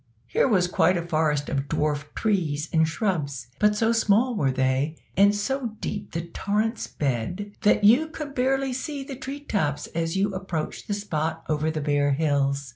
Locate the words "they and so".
4.49-5.75